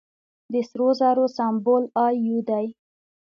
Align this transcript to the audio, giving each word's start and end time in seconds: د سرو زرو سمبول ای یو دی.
د 0.51 0.53
سرو 0.69 0.89
زرو 0.99 1.25
سمبول 1.37 1.83
ای 2.05 2.15
یو 2.27 2.39
دی. 2.49 2.65